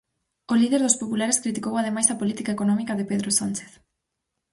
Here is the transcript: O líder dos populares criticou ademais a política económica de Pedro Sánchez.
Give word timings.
O 0.51 0.53
líder 0.61 0.81
dos 0.83 0.99
populares 1.01 1.41
criticou 1.43 1.73
ademais 1.77 2.07
a 2.09 2.19
política 2.21 2.51
económica 2.53 2.97
de 2.99 3.07
Pedro 3.11 3.29
Sánchez. 3.39 3.71